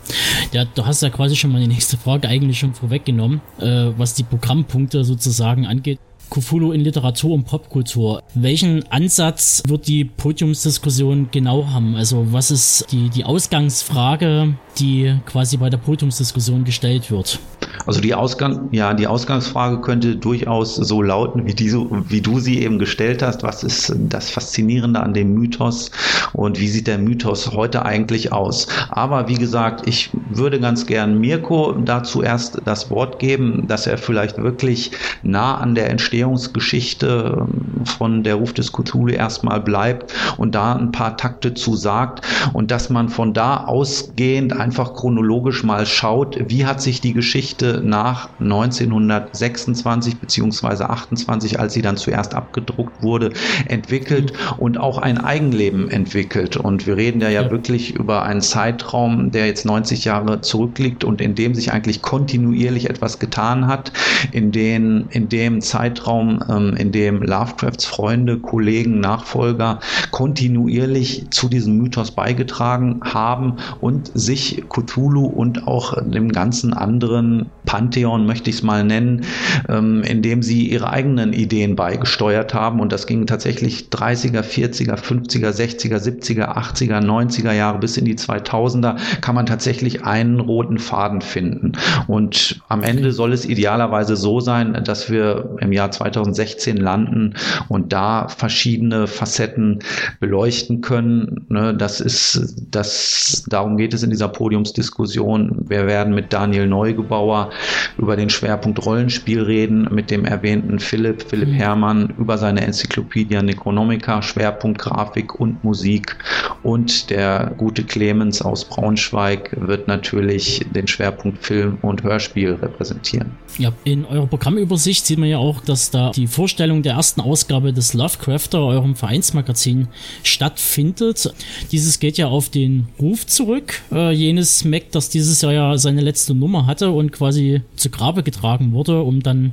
Ja, 0.52 0.64
du 0.64 0.84
hast 0.84 1.02
ja 1.02 1.10
quasi 1.10 1.34
schon 1.34 1.52
mal 1.52 1.60
die 1.60 1.68
nächste 1.68 1.96
Frage 1.96 2.28
eigentlich 2.28 2.58
schon 2.58 2.74
vorweggenommen, 2.74 3.40
äh, 3.58 3.90
was 3.96 4.14
die 4.14 4.22
Programmpunkte 4.22 5.04
sozusagen 5.04 5.66
angeht. 5.66 5.98
Cthulhu 6.30 6.72
in 6.72 6.80
Literatur 6.80 7.34
und 7.34 7.44
Popkultur. 7.44 8.22
Welchen 8.34 8.86
Ansatz 8.90 9.62
wird 9.66 9.88
die 9.88 10.04
Podiumsdiskussion 10.04 11.28
genau 11.30 11.68
haben? 11.68 11.96
Also 11.96 12.32
was 12.32 12.50
ist 12.50 12.86
die, 12.92 13.08
die 13.08 13.24
Ausgangsfrage, 13.24 14.54
die 14.78 15.14
quasi 15.26 15.56
bei 15.56 15.70
der 15.70 15.78
Podiumsdiskussion 15.78 16.64
gestellt 16.64 17.10
wird? 17.10 17.38
Also 17.86 18.00
die 18.00 18.14
Ausgang, 18.14 18.68
ja, 18.72 18.94
die 18.94 19.06
Ausgangsfrage 19.06 19.80
könnte 19.80 20.16
durchaus 20.16 20.76
so 20.76 21.02
lauten, 21.02 21.46
wie, 21.46 21.54
die, 21.54 21.72
wie 21.72 22.20
du 22.20 22.38
sie 22.40 22.62
eben 22.62 22.78
gestellt 22.78 23.22
hast. 23.22 23.42
Was 23.42 23.62
ist 23.62 23.94
das 23.96 24.30
Faszinierende 24.30 25.00
an 25.00 25.14
dem 25.14 25.34
Mythos 25.34 25.90
und 26.32 26.60
wie 26.60 26.68
sieht 26.68 26.86
der 26.86 26.98
Mythos 26.98 27.52
heute 27.52 27.84
eigentlich 27.84 28.32
aus? 28.32 28.68
Aber 28.90 29.28
wie 29.28 29.38
gesagt, 29.38 29.86
ich 29.86 30.10
würde 30.30 30.60
ganz 30.60 30.86
gern 30.86 31.18
Mirko 31.18 31.72
dazu 31.72 32.22
erst 32.22 32.60
das 32.64 32.90
Wort 32.90 33.18
geben, 33.18 33.66
dass 33.68 33.86
er 33.86 33.98
vielleicht 33.98 34.38
wirklich 34.38 34.92
nah 35.22 35.56
an 35.56 35.74
der 35.74 35.90
Entstehungsgeschichte 35.90 37.46
von 37.84 38.22
der 38.22 38.36
Ruf 38.36 38.52
des 38.52 38.72
Cthulhu 38.72 39.08
erstmal 39.08 39.60
bleibt 39.60 40.12
und 40.36 40.54
da 40.54 40.74
ein 40.74 40.92
paar 40.92 41.16
Takte 41.16 41.54
zu 41.54 41.76
sagt 41.76 42.24
und 42.52 42.70
dass 42.70 42.90
man 42.90 43.08
von 43.08 43.32
da 43.32 43.64
ausgehend 43.64 44.52
einfach 44.52 44.94
chronologisch 44.94 45.62
mal 45.62 45.86
schaut, 45.86 46.38
wie 46.48 46.66
hat 46.66 46.82
sich 46.82 47.00
die 47.00 47.12
Geschichte 47.12 47.67
Geschichte 47.68 47.86
nach 47.86 48.30
1926 48.40 50.20
bzw. 50.20 50.84
28, 50.84 51.60
als 51.60 51.74
sie 51.74 51.82
dann 51.82 51.96
zuerst 51.96 52.34
abgedruckt 52.34 53.02
wurde, 53.02 53.32
entwickelt 53.66 54.32
und 54.58 54.78
auch 54.78 54.98
ein 54.98 55.18
Eigenleben 55.18 55.90
entwickelt. 55.90 56.56
Und 56.56 56.86
wir 56.86 56.96
reden 56.96 57.20
ja, 57.20 57.28
ja 57.28 57.50
wirklich 57.50 57.94
über 57.94 58.22
einen 58.22 58.40
Zeitraum, 58.40 59.30
der 59.30 59.46
jetzt 59.46 59.64
90 59.64 60.04
Jahre 60.04 60.40
zurückliegt 60.40 61.04
und 61.04 61.20
in 61.20 61.34
dem 61.34 61.54
sich 61.54 61.72
eigentlich 61.72 62.02
kontinuierlich 62.02 62.88
etwas 62.90 63.18
getan 63.18 63.66
hat, 63.66 63.92
in, 64.32 64.52
den, 64.52 65.06
in 65.10 65.28
dem 65.28 65.60
Zeitraum, 65.60 66.40
ähm, 66.48 66.74
in 66.76 66.92
dem 66.92 67.22
Lovecrafts 67.22 67.84
Freunde, 67.84 68.38
Kollegen, 68.38 69.00
Nachfolger 69.00 69.80
kontinuierlich 70.10 71.30
zu 71.30 71.48
diesem 71.48 71.78
Mythos 71.78 72.10
beigetragen 72.10 73.00
haben 73.04 73.56
und 73.80 74.10
sich 74.14 74.64
Cthulhu 74.68 75.26
und 75.26 75.66
auch 75.66 75.94
dem 76.02 76.32
ganzen 76.32 76.72
anderen 76.72 77.50
Pantheon, 77.64 78.26
möchte 78.26 78.50
ich 78.50 78.56
es 78.56 78.62
mal 78.62 78.84
nennen, 78.84 79.24
ähm, 79.68 80.02
in 80.02 80.22
dem 80.22 80.42
sie 80.42 80.68
ihre 80.68 80.90
eigenen 80.90 81.32
Ideen 81.32 81.76
beigesteuert 81.76 82.54
haben. 82.54 82.80
Und 82.80 82.92
das 82.92 83.06
ging 83.06 83.26
tatsächlich 83.26 83.88
30er, 83.90 84.42
40er, 84.42 84.96
50er, 84.96 85.50
60er, 85.50 85.98
70er, 85.98 86.56
80er, 86.56 87.00
90er 87.00 87.52
Jahre 87.52 87.78
bis 87.78 87.96
in 87.96 88.04
die 88.04 88.16
2000er 88.16 88.96
kann 89.20 89.34
man 89.34 89.46
tatsächlich 89.46 90.04
einen 90.04 90.40
roten 90.40 90.78
Faden 90.78 91.20
finden. 91.20 91.72
Und 92.06 92.60
am 92.68 92.82
Ende 92.82 93.12
soll 93.12 93.32
es 93.32 93.44
idealerweise 93.44 94.16
so 94.16 94.40
sein, 94.40 94.82
dass 94.84 95.10
wir 95.10 95.56
im 95.60 95.72
Jahr 95.72 95.90
2016 95.90 96.76
landen 96.76 97.34
und 97.68 97.92
da 97.92 98.28
verschiedene 98.28 99.06
Facetten 99.06 99.80
beleuchten 100.20 100.80
können. 100.80 101.46
Ne, 101.48 101.74
das 101.74 102.00
ist, 102.00 102.56
das, 102.70 103.44
darum 103.48 103.76
geht 103.76 103.94
es 103.94 104.02
in 104.02 104.10
dieser 104.10 104.28
Podiumsdiskussion. 104.28 105.66
Wir 105.68 105.86
werden 105.86 106.14
mit 106.14 106.32
Daniel 106.32 106.66
Neugebauer 106.66 107.37
genauer 107.38 107.50
über 107.98 108.16
den 108.16 108.30
Schwerpunkt 108.30 108.84
Rollenspiel 108.84 109.42
reden 109.42 109.88
mit 109.90 110.10
dem 110.10 110.24
erwähnten 110.24 110.78
Philipp, 110.78 111.24
Philipp 111.28 111.48
mhm. 111.48 111.54
Herrmann, 111.54 112.14
über 112.16 112.38
seine 112.38 112.60
Enzyklopädie 112.60 113.42
Necronomica, 113.42 114.22
Schwerpunkt 114.22 114.78
Grafik 114.78 115.40
und 115.40 115.62
Musik. 115.64 116.16
Und 116.62 117.10
der 117.10 117.52
gute 117.56 117.82
Clemens 117.82 118.40
aus 118.40 118.64
Braunschweig 118.64 119.50
wird 119.58 119.88
natürlich 119.88 120.64
den 120.74 120.86
Schwerpunkt 120.86 121.44
Film 121.44 121.78
und 121.82 122.04
Hörspiel 122.04 122.52
repräsentieren. 122.54 123.32
Ja, 123.58 123.72
in 123.82 124.04
eurer 124.04 124.26
Programmübersicht 124.26 125.04
sieht 125.04 125.18
man 125.18 125.28
ja 125.28 125.38
auch, 125.38 125.60
dass 125.60 125.90
da 125.90 126.12
die 126.12 126.28
Vorstellung 126.28 126.82
der 126.82 126.94
ersten 126.94 127.20
Ausgabe 127.20 127.72
des 127.72 127.94
Lovecrafter, 127.94 128.64
eurem 128.64 128.94
Vereinsmagazin, 128.94 129.88
stattfindet. 130.22 131.32
Dieses 131.72 131.98
geht 131.98 132.16
ja 132.16 132.28
auf 132.28 132.48
den 132.48 132.86
Ruf 133.00 133.26
zurück, 133.26 133.80
äh, 133.90 134.12
jenes 134.12 134.64
Mac, 134.64 134.92
das 134.92 135.08
dieses 135.08 135.42
Jahr 135.42 135.52
ja 135.52 135.78
seine 135.78 136.00
letzte 136.00 136.34
Nummer 136.34 136.66
hatte 136.66 136.90
und 136.90 137.10
quasi 137.10 137.27
zu 137.32 137.90
Grabe 137.90 138.22
getragen 138.22 138.72
wurde, 138.72 139.02
um 139.02 139.22
dann, 139.22 139.52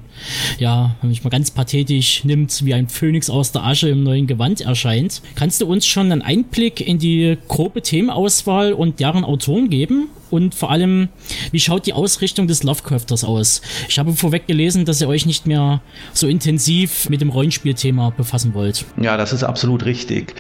ja, 0.60 0.96
wenn 1.02 1.12
ich 1.12 1.24
mal 1.24 1.30
ganz 1.30 1.52
pathetisch 1.52 2.24
nimmt, 2.24 2.66
wie 2.66 2.74
ein 2.74 2.90
Phönix 2.90 3.30
aus 3.30 3.52
der 3.52 3.64
Asche 3.64 3.90
im 3.90 4.04
neuen 4.04 4.28
Gewand 4.28 4.62
erscheint. 4.62 5.22
Kannst 5.36 5.62
du 5.62 5.66
uns 5.66 5.86
schon 5.86 6.12
einen 6.12 6.22
Einblick 6.22 6.86
in 6.86 7.00
die 7.00 7.38
grobe 7.48 7.82
Themenauswahl 7.82 8.74
und 8.74 9.00
deren 9.00 9.24
Autoren 9.24 9.70
geben? 9.70 10.08
Und 10.32 10.56
vor 10.56 10.72
allem, 10.72 11.10
wie 11.52 11.60
schaut 11.60 11.86
die 11.86 11.94
Ausrichtung 11.94 12.48
des 12.48 12.64
Lovecrafters 12.64 13.24
aus? 13.24 13.62
Ich 13.88 14.00
habe 14.00 14.12
vorweg 14.14 14.48
gelesen, 14.48 14.84
dass 14.84 15.00
ihr 15.00 15.08
euch 15.08 15.26
nicht 15.26 15.46
mehr 15.46 15.82
so 16.14 16.28
intensiv 16.28 17.10
mit 17.10 17.22
dem 17.22 17.30
Rollenspielthema 17.30 18.10
befassen 18.10 18.54
wollt. 18.54 18.86
Ja, 19.00 19.18
das 19.18 19.34
ist 19.34 19.44
absolut 19.44 19.86
richtig. 19.86 20.36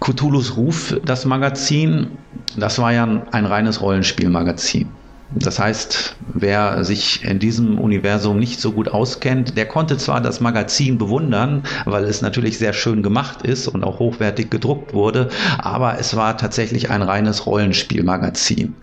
Cthulhus 0.00 0.56
Ruf, 0.56 0.96
das 1.04 1.24
Magazin, 1.24 2.08
das 2.56 2.78
war 2.78 2.92
ja 2.92 3.04
ein 3.04 3.46
reines 3.46 3.80
Rollenspielmagazin. 3.80 4.88
Das 5.30 5.58
heißt, 5.58 6.16
wer 6.32 6.84
sich 6.84 7.24
in 7.24 7.38
diesem 7.38 7.78
Universum 7.78 8.38
nicht 8.38 8.60
so 8.60 8.72
gut 8.72 8.88
auskennt, 8.88 9.56
der 9.56 9.66
konnte 9.66 9.96
zwar 9.96 10.20
das 10.20 10.40
Magazin 10.40 10.98
bewundern, 10.98 11.64
weil 11.86 12.04
es 12.04 12.22
natürlich 12.22 12.58
sehr 12.58 12.72
schön 12.72 13.02
gemacht 13.02 13.42
ist 13.42 13.66
und 13.66 13.84
auch 13.84 13.98
hochwertig 13.98 14.50
gedruckt 14.50 14.94
wurde, 14.94 15.28
aber 15.58 15.98
es 15.98 16.14
war 16.16 16.36
tatsächlich 16.36 16.90
ein 16.90 17.02
reines 17.02 17.46
Rollenspielmagazin. 17.46 18.74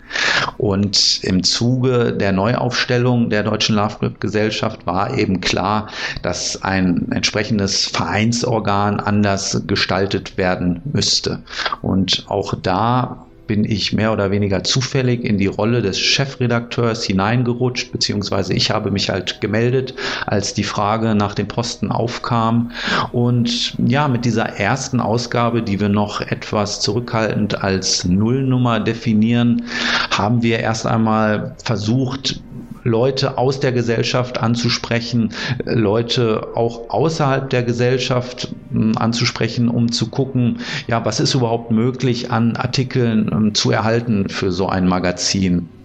Und 0.58 1.20
im 1.22 1.42
Zuge 1.42 2.12
der 2.12 2.32
Neuaufstellung 2.32 3.30
der 3.30 3.44
Deutschen 3.44 3.76
Lovecraft 3.76 4.20
Gesellschaft 4.20 4.86
war 4.86 5.16
eben 5.16 5.40
klar, 5.40 5.88
dass 6.22 6.62
ein 6.62 7.10
entsprechendes 7.12 7.86
Vereinsorgan 7.86 9.00
anders 9.00 9.62
gestaltet 9.66 10.36
werden 10.36 10.82
müsste. 10.84 11.42
Und 11.80 12.24
auch 12.28 12.54
da 12.60 13.26
bin 13.46 13.64
ich 13.64 13.92
mehr 13.92 14.12
oder 14.12 14.30
weniger 14.30 14.64
zufällig 14.64 15.24
in 15.24 15.38
die 15.38 15.46
Rolle 15.46 15.82
des 15.82 15.98
Chefredakteurs 15.98 17.04
hineingerutscht, 17.04 17.92
beziehungsweise 17.92 18.54
ich 18.54 18.70
habe 18.70 18.90
mich 18.90 19.10
halt 19.10 19.40
gemeldet, 19.40 19.94
als 20.26 20.54
die 20.54 20.64
Frage 20.64 21.14
nach 21.14 21.34
dem 21.34 21.48
Posten 21.48 21.90
aufkam. 21.90 22.70
Und 23.12 23.74
ja, 23.86 24.08
mit 24.08 24.24
dieser 24.24 24.46
ersten 24.46 25.00
Ausgabe, 25.00 25.62
die 25.62 25.80
wir 25.80 25.88
noch 25.88 26.20
etwas 26.20 26.80
zurückhaltend 26.80 27.62
als 27.62 28.04
Nullnummer 28.04 28.80
definieren, 28.80 29.64
haben 30.10 30.42
wir 30.42 30.60
erst 30.60 30.86
einmal 30.86 31.56
versucht, 31.64 32.40
Leute 32.84 33.38
aus 33.38 33.60
der 33.60 33.72
Gesellschaft 33.72 34.38
anzusprechen, 34.38 35.32
Leute 35.64 36.48
auch 36.54 36.90
außerhalb 36.90 37.48
der 37.50 37.62
Gesellschaft 37.62 38.54
hm, 38.70 38.92
anzusprechen, 38.96 39.68
um 39.68 39.92
zu 39.92 40.10
gucken, 40.10 40.58
ja, 40.86 41.04
was 41.04 41.20
ist 41.20 41.34
überhaupt 41.34 41.70
möglich 41.70 42.30
an 42.30 42.56
Artikeln 42.56 43.30
ähm, 43.32 43.54
zu 43.54 43.70
erhalten 43.70 44.28
für 44.28 44.52
so 44.52 44.68
ein 44.68 44.88
Magazin. 44.88 45.81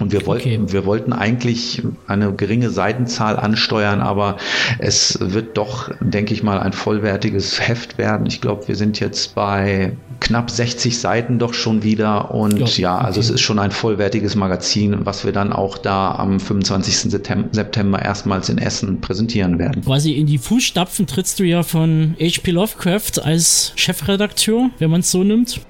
Und 0.00 0.12
wir 0.12 0.26
wollten, 0.26 0.64
okay. 0.64 0.72
wir 0.72 0.86
wollten 0.86 1.12
eigentlich 1.12 1.82
eine 2.06 2.32
geringe 2.32 2.70
Seitenzahl 2.70 3.36
ansteuern, 3.36 4.00
aber 4.00 4.36
es 4.78 5.18
wird 5.20 5.56
doch, 5.56 5.90
denke 6.00 6.34
ich 6.34 6.42
mal, 6.42 6.58
ein 6.58 6.72
vollwertiges 6.72 7.60
Heft 7.60 7.98
werden. 7.98 8.26
Ich 8.26 8.40
glaube, 8.40 8.68
wir 8.68 8.76
sind 8.76 9.00
jetzt 9.00 9.34
bei 9.34 9.96
knapp 10.20 10.50
60 10.50 10.98
Seiten 10.98 11.38
doch 11.38 11.54
schon 11.54 11.82
wieder. 11.82 12.32
Und 12.32 12.58
ja, 12.58 12.66
ja 12.66 12.98
also 12.98 13.20
okay. 13.20 13.28
es 13.28 13.34
ist 13.34 13.40
schon 13.40 13.58
ein 13.58 13.70
vollwertiges 13.70 14.34
Magazin, 14.34 15.04
was 15.04 15.24
wir 15.24 15.32
dann 15.32 15.52
auch 15.52 15.78
da 15.78 16.12
am 16.12 16.40
25. 16.40 17.12
September 17.52 18.02
erstmals 18.02 18.48
in 18.48 18.58
Essen 18.58 19.00
präsentieren 19.00 19.58
werden. 19.58 19.82
Quasi 19.84 20.12
in 20.12 20.26
die 20.26 20.38
Fußstapfen 20.38 21.06
trittst 21.06 21.38
du 21.38 21.44
ja 21.44 21.62
von 21.62 22.16
H.P. 22.20 22.50
Lovecraft 22.50 23.22
als 23.22 23.72
Chefredakteur, 23.76 24.70
wenn 24.78 24.90
man 24.90 25.00
es 25.00 25.10
so 25.10 25.22
nimmt. 25.24 25.60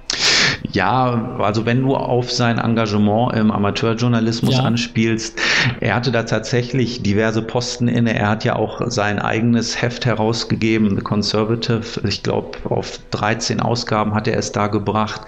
Ja, 0.72 1.36
also 1.38 1.66
wenn 1.66 1.82
du 1.82 1.94
auf 1.94 2.32
sein 2.32 2.58
Engagement 2.58 3.34
im 3.34 3.50
Amateurjournalismus 3.50 4.56
ja. 4.56 4.62
anspielst, 4.62 5.38
er 5.80 5.94
hatte 5.94 6.10
da 6.10 6.22
tatsächlich 6.22 7.02
diverse 7.02 7.42
Posten 7.42 7.86
inne. 7.86 8.14
Er 8.14 8.30
hat 8.30 8.44
ja 8.44 8.56
auch 8.56 8.80
sein 8.86 9.18
eigenes 9.18 9.80
Heft 9.80 10.06
herausgegeben, 10.06 10.96
The 10.96 11.02
Conservative. 11.02 12.08
Ich 12.08 12.22
glaube, 12.22 12.58
auf 12.64 12.98
13 13.10 13.60
Ausgaben 13.60 14.14
hat 14.14 14.26
er 14.26 14.38
es 14.38 14.52
da 14.52 14.68
gebracht. 14.68 15.22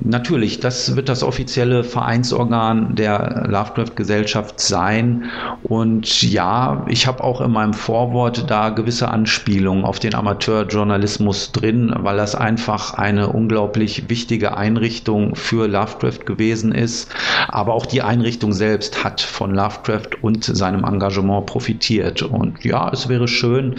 Natürlich, 0.00 0.60
das 0.60 0.96
wird 0.96 1.08
das 1.08 1.22
offizielle 1.22 1.84
Vereinsorgan 1.84 2.96
der 2.96 3.46
Lovecraft-Gesellschaft 3.48 4.60
sein. 4.60 5.24
Und 5.62 6.22
ja, 6.22 6.84
ich 6.88 7.06
habe 7.06 7.22
auch 7.22 7.40
in 7.40 7.52
meinem 7.52 7.74
Vorwort 7.74 8.50
da 8.50 8.70
gewisse 8.70 9.08
Anspielungen 9.08 9.84
auf 9.84 10.00
den 10.00 10.14
Amateurjournalismus 10.14 11.52
drin, 11.52 11.94
weil 11.98 12.16
das 12.16 12.34
einfach 12.34 12.94
eine 12.94 13.28
unglaublich 13.28 14.08
wichtige 14.08 14.55
Einrichtung 14.56 15.36
für 15.36 15.68
Lovecraft 15.68 16.26
gewesen 16.26 16.72
ist. 16.72 17.10
Aber 17.48 17.74
auch 17.74 17.86
die 17.86 18.02
Einrichtung 18.02 18.52
selbst 18.52 19.04
hat 19.04 19.20
von 19.20 19.54
Lovecraft 19.54 20.22
und 20.22 20.44
seinem 20.44 20.84
Engagement 20.84 21.46
profitiert. 21.46 22.22
Und 22.22 22.64
ja, 22.64 22.90
es 22.92 23.08
wäre 23.08 23.28
schön, 23.28 23.76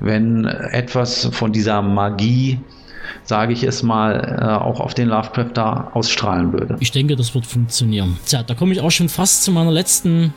wenn 0.00 0.44
etwas 0.44 1.26
von 1.32 1.52
dieser 1.52 1.82
Magie 1.82 2.58
sage 3.24 3.52
ich 3.52 3.62
es 3.62 3.82
mal, 3.82 4.38
äh, 4.40 4.64
auch 4.64 4.80
auf 4.80 4.94
den 4.94 5.08
Lovecraft 5.08 5.50
da 5.54 5.90
ausstrahlen 5.94 6.52
würde. 6.52 6.76
Ich 6.80 6.92
denke, 6.92 7.16
das 7.16 7.34
wird 7.34 7.46
funktionieren. 7.46 8.18
Tja, 8.26 8.42
da 8.42 8.54
komme 8.54 8.72
ich 8.72 8.80
auch 8.80 8.90
schon 8.90 9.08
fast 9.08 9.44
zu 9.44 9.52
meiner 9.52 9.72
letzten 9.72 10.32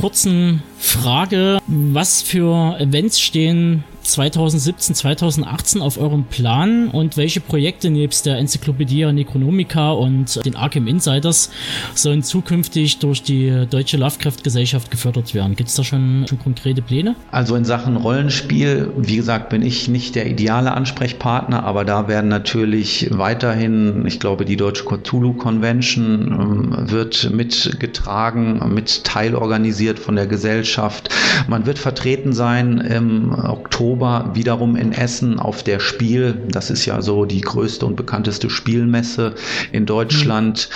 kurzen 0.00 0.62
Frage. 0.78 1.58
Was 1.66 2.22
für 2.22 2.76
Events 2.78 3.20
stehen 3.20 3.84
2017, 4.08 4.94
2018 4.94 5.82
auf 5.82 5.98
eurem 5.98 6.24
Plan 6.24 6.88
und 6.88 7.16
welche 7.16 7.40
Projekte 7.40 7.90
nebst 7.90 8.26
der 8.26 8.38
Enzyklopädie 8.38 9.04
Necronomica 9.12 9.92
und 9.92 10.44
den 10.44 10.56
Arkham 10.56 10.86
Insiders 10.86 11.50
sollen 11.94 12.22
zukünftig 12.22 12.98
durch 12.98 13.22
die 13.22 13.66
Deutsche 13.68 13.98
Lovecraft-Gesellschaft 13.98 14.90
gefördert 14.90 15.34
werden? 15.34 15.56
Gibt 15.56 15.68
es 15.68 15.76
da 15.76 15.84
schon, 15.84 16.26
schon 16.28 16.38
konkrete 16.38 16.80
Pläne? 16.80 17.16
Also 17.30 17.54
in 17.54 17.64
Sachen 17.64 17.96
Rollenspiel, 17.96 18.90
wie 18.96 19.16
gesagt, 19.16 19.50
bin 19.50 19.62
ich 19.62 19.88
nicht 19.88 20.14
der 20.14 20.26
ideale 20.26 20.72
Ansprechpartner, 20.72 21.62
aber 21.64 21.84
da 21.84 22.08
werden 22.08 22.28
natürlich 22.28 23.08
weiterhin, 23.10 24.06
ich 24.06 24.20
glaube, 24.20 24.44
die 24.44 24.56
Deutsche 24.56 24.84
Cthulhu 24.84 25.34
Convention 25.34 26.72
ähm, 26.72 26.90
wird 26.90 27.30
mitgetragen, 27.30 28.74
mit 28.74 29.04
teilorganisiert 29.04 29.98
von 29.98 30.16
der 30.16 30.26
Gesellschaft. 30.26 31.10
Man 31.46 31.66
wird 31.66 31.78
vertreten 31.78 32.32
sein 32.32 32.78
im 32.78 33.32
Oktober 33.32 33.97
Oktober 33.98 34.30
wiederum 34.34 34.76
in 34.76 34.92
Essen 34.92 35.40
auf 35.40 35.64
der 35.64 35.80
Spiel. 35.80 36.40
Das 36.48 36.70
ist 36.70 36.86
ja 36.86 37.02
so 37.02 37.24
die 37.24 37.40
größte 37.40 37.84
und 37.84 37.96
bekannteste 37.96 38.48
Spielmesse 38.48 39.34
in 39.72 39.86
Deutschland. 39.86 40.68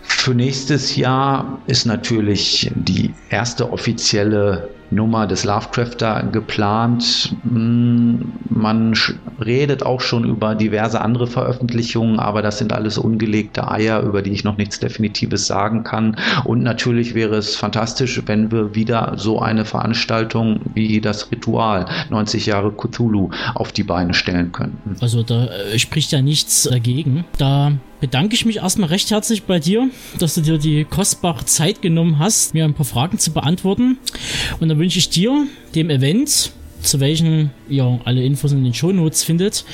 Für 0.00 0.34
nächstes 0.34 0.96
Jahr 0.96 1.60
ist 1.66 1.84
natürlich 1.84 2.70
die 2.74 3.12
erste 3.28 3.70
offizielle 3.70 4.70
Nummer 4.90 5.26
des 5.26 5.44
Lovecrafter 5.44 6.24
geplant. 6.32 7.34
Hm, 7.42 8.32
man 8.48 8.94
redet 9.44 9.84
auch 9.84 10.00
schon 10.00 10.24
über 10.24 10.54
diverse 10.54 11.00
andere 11.00 11.26
Veröffentlichungen, 11.26 12.18
aber 12.18 12.42
das 12.42 12.58
sind 12.58 12.72
alles 12.72 12.98
ungelegte 12.98 13.70
Eier, 13.70 14.02
über 14.02 14.22
die 14.22 14.32
ich 14.32 14.44
noch 14.44 14.56
nichts 14.56 14.80
Definitives 14.80 15.46
sagen 15.46 15.84
kann. 15.84 16.16
Und 16.44 16.62
natürlich 16.62 17.14
wäre 17.14 17.36
es 17.36 17.56
fantastisch, 17.56 18.22
wenn 18.26 18.50
wir 18.50 18.74
wieder 18.74 19.14
so 19.16 19.40
eine 19.40 19.64
Veranstaltung 19.64 20.60
wie 20.74 21.00
das 21.00 21.30
Ritual 21.30 21.86
90 22.10 22.46
Jahre 22.46 22.72
Cthulhu 22.72 23.30
auf 23.54 23.72
die 23.72 23.84
Beine 23.84 24.14
stellen 24.14 24.52
könnten. 24.52 24.96
Also 25.00 25.22
da 25.22 25.46
äh, 25.46 25.78
spricht 25.78 26.12
ja 26.12 26.22
nichts 26.22 26.64
dagegen. 26.64 27.24
Da 27.38 27.72
bedanke 28.00 28.34
ich 28.34 28.44
mich 28.44 28.58
erstmal 28.58 28.88
recht 28.88 29.10
herzlich 29.10 29.44
bei 29.44 29.58
dir, 29.58 29.90
dass 30.18 30.34
du 30.34 30.40
dir 30.40 30.58
die 30.58 30.84
kostbare 30.84 31.44
Zeit 31.44 31.82
genommen 31.82 32.18
hast, 32.18 32.54
mir 32.54 32.64
ein 32.64 32.74
paar 32.74 32.86
Fragen 32.86 33.18
zu 33.18 33.32
beantworten. 33.32 33.98
Und 34.60 34.68
dann 34.68 34.77
wünsche 34.78 34.98
ich 34.98 35.10
dir, 35.10 35.46
dem 35.74 35.90
Event, 35.90 36.52
zu 36.82 37.00
welchen 37.00 37.50
ihr 37.68 38.00
alle 38.04 38.22
Infos 38.24 38.52
in 38.52 38.64
den 38.64 38.74
Shownotes 38.74 39.24
findet, 39.24 39.64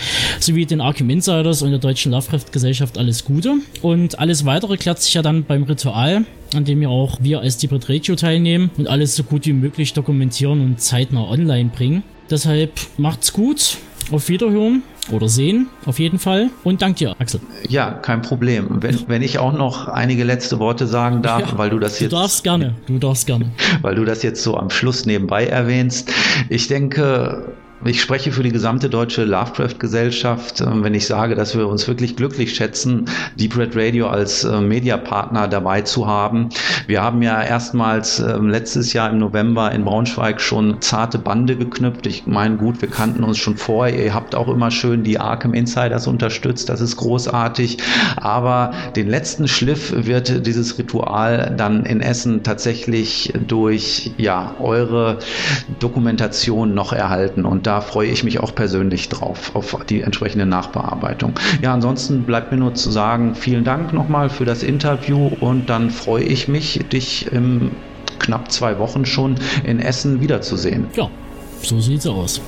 sowie 0.40 0.66
den 0.66 0.80
Arkham 0.80 1.10
Insiders 1.10 1.62
und 1.62 1.70
der 1.70 1.78
Deutschen 1.78 2.12
Lovecraft 2.12 2.52
Gesellschaft 2.52 2.98
alles 2.98 3.24
Gute. 3.24 3.56
Und 3.82 4.18
alles 4.18 4.44
weitere 4.44 4.76
klärt 4.76 5.00
sich 5.02 5.14
ja 5.14 5.22
dann 5.22 5.44
beim 5.44 5.64
Ritual, 5.64 6.24
an 6.54 6.64
dem 6.64 6.82
ja 6.82 6.88
auch 6.88 7.18
wir 7.20 7.40
als 7.40 7.58
Debret 7.58 7.88
Radio 7.88 8.16
teilnehmen 8.16 8.70
und 8.76 8.88
alles 8.88 9.16
so 9.16 9.22
gut 9.22 9.46
wie 9.46 9.52
möglich 9.52 9.92
dokumentieren 9.92 10.60
und 10.60 10.80
zeitnah 10.80 11.28
online 11.28 11.70
bringen. 11.74 12.02
Deshalb 12.30 12.72
macht's 12.96 13.32
gut, 13.32 13.76
auf 14.12 14.28
Wiederhören 14.28 14.82
oder 15.10 15.28
sehen, 15.28 15.68
auf 15.86 15.98
jeden 15.98 16.18
Fall. 16.18 16.50
Und 16.62 16.82
dank 16.82 16.96
dir, 16.96 17.14
Axel. 17.18 17.40
Ja, 17.68 17.90
kein 17.90 18.22
Problem. 18.22 18.82
Wenn, 18.82 19.08
wenn 19.08 19.22
ich 19.22 19.38
auch 19.38 19.52
noch 19.52 19.88
einige 19.88 20.24
letzte 20.24 20.58
Worte 20.58 20.86
sagen 20.86 21.22
darf, 21.22 21.52
ja, 21.52 21.58
weil 21.58 21.70
du 21.70 21.78
das 21.78 22.00
jetzt. 22.00 22.12
Du 22.12 22.16
darfst 22.16 22.44
gerne, 22.44 22.74
du 22.86 22.98
darfst 22.98 23.26
gerne. 23.26 23.50
Weil 23.82 23.96
du 23.96 24.04
das 24.04 24.22
jetzt 24.22 24.42
so 24.42 24.56
am 24.56 24.70
Schluss 24.70 25.04
nebenbei 25.04 25.46
erwähnst. 25.46 26.10
Ich 26.48 26.68
denke, 26.68 27.52
ich 27.84 28.00
spreche 28.00 28.32
für 28.32 28.42
die 28.42 28.52
gesamte 28.52 28.88
deutsche 28.88 29.24
Lovecraft-Gesellschaft, 29.24 30.62
ähm, 30.62 30.82
wenn 30.82 30.94
ich 30.94 31.06
sage, 31.06 31.34
dass 31.34 31.56
wir 31.56 31.68
uns 31.68 31.86
wirklich 31.86 32.16
glücklich 32.16 32.54
schätzen, 32.54 33.04
Deep 33.38 33.58
Red 33.58 33.76
Radio 33.76 34.08
als 34.08 34.44
äh, 34.44 34.60
Mediapartner 34.60 35.48
dabei 35.48 35.82
zu 35.82 36.06
haben. 36.06 36.48
Wir 36.86 37.02
haben 37.02 37.20
ja 37.20 37.42
erstmals 37.42 38.20
ähm, 38.20 38.48
letztes 38.48 38.94
Jahr 38.94 39.10
im 39.10 39.18
November 39.18 39.70
in 39.72 39.84
Braunschweig 39.84 40.40
schon 40.40 40.80
zarte 40.80 41.18
Bande 41.18 41.56
geknüpft. 41.56 42.06
Ich 42.06 42.26
meine, 42.26 42.56
gut, 42.56 42.80
wir 42.80 42.88
kannten 42.88 43.22
uns 43.22 43.36
schon 43.36 43.56
vorher. 43.56 44.02
Ihr 44.02 44.14
habt 44.14 44.34
auch 44.34 44.48
immer 44.48 44.70
schön 44.70 45.04
die 45.04 45.18
Arkham 45.20 45.52
Insiders 45.52 46.06
unterstützt. 46.06 46.70
Das 46.70 46.80
ist 46.80 46.96
großartig. 46.96 47.78
Aber 48.16 48.72
den 48.96 49.08
letzten 49.08 49.46
Schliff 49.46 49.92
wird 49.94 50.46
dieses 50.46 50.78
Ritual 50.78 51.54
dann 51.56 51.84
in 51.84 52.00
Essen 52.00 52.42
tatsächlich 52.42 53.32
durch 53.46 54.12
ja, 54.16 54.54
eure 54.58 55.18
Dokumentation 55.80 56.74
noch 56.74 56.92
erhalten. 56.92 57.44
Und 57.44 57.66
da 57.66 57.73
da 57.74 57.80
freue 57.80 58.06
ich 58.06 58.22
mich 58.22 58.38
auch 58.38 58.54
persönlich 58.54 59.08
drauf, 59.08 59.50
auf 59.56 59.76
die 59.88 60.02
entsprechende 60.02 60.46
Nachbearbeitung. 60.46 61.32
Ja, 61.60 61.74
ansonsten 61.74 62.22
bleibt 62.22 62.52
mir 62.52 62.58
nur 62.58 62.74
zu 62.74 62.88
sagen, 62.88 63.34
vielen 63.34 63.64
Dank 63.64 63.92
nochmal 63.92 64.30
für 64.30 64.44
das 64.44 64.62
Interview 64.62 65.32
und 65.40 65.68
dann 65.68 65.90
freue 65.90 66.22
ich 66.22 66.46
mich, 66.46 66.84
dich 66.92 67.32
in 67.32 67.72
knapp 68.20 68.52
zwei 68.52 68.78
Wochen 68.78 69.04
schon 69.04 69.34
in 69.64 69.80
Essen 69.80 70.20
wiederzusehen. 70.20 70.86
Ja, 70.94 71.10
so 71.62 71.80
sieht's 71.80 72.06
aus. 72.06 72.40